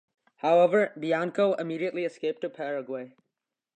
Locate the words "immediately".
1.53-2.05